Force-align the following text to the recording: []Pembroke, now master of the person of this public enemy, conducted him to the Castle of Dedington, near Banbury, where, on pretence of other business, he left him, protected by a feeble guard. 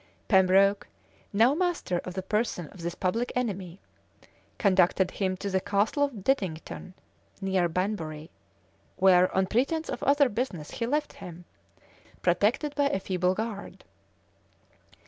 []Pembroke, 0.33 0.87
now 1.31 1.53
master 1.53 1.99
of 1.99 2.15
the 2.15 2.23
person 2.23 2.65
of 2.69 2.81
this 2.81 2.95
public 2.95 3.31
enemy, 3.35 3.79
conducted 4.57 5.11
him 5.11 5.37
to 5.37 5.47
the 5.51 5.61
Castle 5.61 6.01
of 6.01 6.23
Dedington, 6.23 6.93
near 7.39 7.69
Banbury, 7.69 8.31
where, 8.95 9.31
on 9.35 9.45
pretence 9.45 9.89
of 9.89 10.01
other 10.01 10.27
business, 10.27 10.71
he 10.71 10.87
left 10.87 11.13
him, 11.13 11.45
protected 12.23 12.73
by 12.73 12.85
a 12.89 12.99
feeble 12.99 13.35
guard. 13.35 13.83